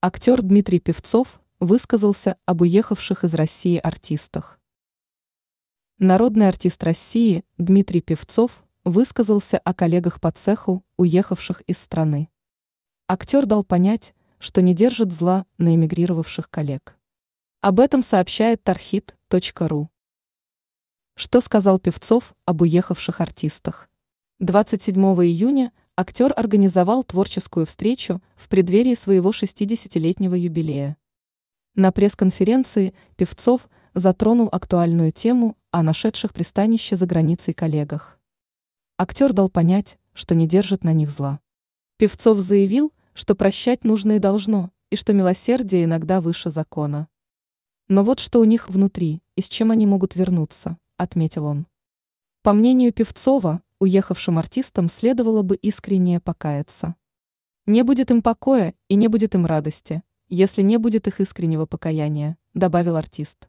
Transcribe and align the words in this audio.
Актер 0.00 0.42
Дмитрий 0.42 0.78
Певцов 0.78 1.40
высказался 1.58 2.36
об 2.46 2.60
уехавших 2.60 3.24
из 3.24 3.34
России 3.34 3.78
артистах. 3.78 4.60
Народный 5.98 6.46
артист 6.46 6.84
России 6.84 7.44
Дмитрий 7.56 8.00
Певцов 8.00 8.62
высказался 8.84 9.58
о 9.58 9.74
коллегах 9.74 10.20
по 10.20 10.30
цеху, 10.30 10.84
уехавших 10.98 11.62
из 11.62 11.78
страны. 11.78 12.28
Актер 13.08 13.44
дал 13.44 13.64
понять, 13.64 14.14
что 14.38 14.62
не 14.62 14.72
держит 14.72 15.12
зла 15.12 15.46
на 15.56 15.74
эмигрировавших 15.74 16.48
коллег. 16.48 16.96
Об 17.60 17.80
этом 17.80 18.04
сообщает 18.04 18.62
тархит.ру. 18.62 19.90
Что 21.16 21.40
сказал 21.40 21.80
Певцов 21.80 22.36
об 22.44 22.62
уехавших 22.62 23.20
артистах? 23.20 23.90
27 24.38 24.94
июня 24.94 25.72
актер 25.98 26.32
организовал 26.36 27.02
творческую 27.02 27.66
встречу 27.66 28.22
в 28.36 28.48
преддверии 28.48 28.94
своего 28.94 29.30
60-летнего 29.30 30.36
юбилея. 30.36 30.96
На 31.74 31.90
пресс-конференции 31.90 32.94
Певцов 33.16 33.68
затронул 33.94 34.48
актуальную 34.52 35.10
тему 35.10 35.56
о 35.72 35.82
нашедших 35.82 36.32
пристанище 36.32 36.94
за 36.94 37.04
границей 37.04 37.52
коллегах. 37.52 38.20
Актер 38.96 39.32
дал 39.32 39.50
понять, 39.50 39.98
что 40.12 40.36
не 40.36 40.46
держит 40.46 40.84
на 40.84 40.92
них 40.92 41.10
зла. 41.10 41.40
Певцов 41.96 42.38
заявил, 42.38 42.92
что 43.12 43.34
прощать 43.34 43.82
нужно 43.82 44.12
и 44.12 44.18
должно, 44.20 44.70
и 44.90 44.96
что 44.96 45.12
милосердие 45.12 45.82
иногда 45.82 46.20
выше 46.20 46.50
закона. 46.50 47.08
Но 47.88 48.04
вот 48.04 48.20
что 48.20 48.38
у 48.38 48.44
них 48.44 48.68
внутри, 48.68 49.20
и 49.34 49.40
с 49.40 49.48
чем 49.48 49.72
они 49.72 49.84
могут 49.84 50.14
вернуться, 50.14 50.78
отметил 50.96 51.46
он. 51.46 51.66
По 52.42 52.52
мнению 52.52 52.92
Певцова, 52.92 53.62
уехавшим 53.80 54.38
артистам 54.38 54.88
следовало 54.88 55.42
бы 55.42 55.56
искренне 55.56 56.20
покаяться. 56.20 56.94
Не 57.66 57.82
будет 57.82 58.10
им 58.10 58.22
покоя 58.22 58.74
и 58.88 58.94
не 58.94 59.08
будет 59.08 59.34
им 59.34 59.46
радости, 59.46 60.02
если 60.28 60.62
не 60.62 60.76
будет 60.76 61.06
их 61.06 61.20
искреннего 61.20 61.66
покаяния, 61.66 62.36
добавил 62.54 62.96
артист. 62.96 63.48